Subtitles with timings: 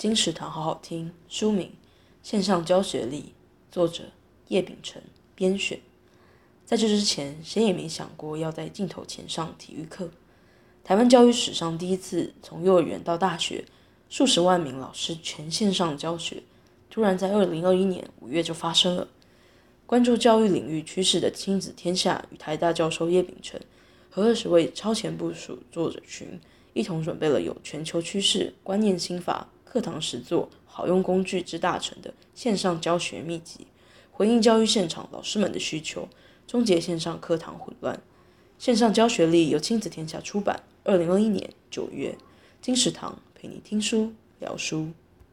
[0.00, 1.66] 金石堂好好听，书名
[2.22, 3.18] 《线上教学力》，
[3.70, 4.04] 作者
[4.48, 5.02] 叶秉辰
[5.34, 5.78] 编选。
[6.64, 10.08] 在这之前，谁也没想过要在镜头前上体育课。
[10.82, 13.66] 台湾教育史上第一次从幼儿园到大学，
[14.08, 16.42] 数十万名老师全线上教学，
[16.88, 19.06] 突然在二零二一年五月就发生了。
[19.84, 23.60] 关注教育领域趋势的亲子天下与台大教授叶秉辰
[24.08, 26.40] 和二十位超前部署作者群，
[26.72, 29.46] 一同准备了有全球趋势、观念心法。
[29.72, 33.68] 课堂实作、好用工具之大成的线上教学秘籍，
[34.10, 36.08] 回应教育现场老师们的需求，
[36.44, 38.02] 终结线上课堂混乱。
[38.58, 42.18] 线上教学力由亲子天下出版，二零二一年九月，
[42.60, 44.88] 金石堂陪你听书聊书。